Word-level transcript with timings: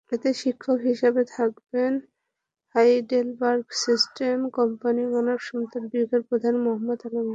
এতে 0.05 0.17
প্রশিক্ষক 0.23 0.79
হিসেবে 0.89 1.21
থাকবেন 1.35 1.91
হাইডেলবার্গ 2.75 3.65
সিমেন্ট 3.81 4.45
কোম্পানির 4.57 5.07
মানবসম্পদ 5.15 5.83
বিভাগের 5.85 6.21
প্রধান 6.29 6.55
মোহাম্মদ 6.63 6.99
আলমগীর। 7.07 7.29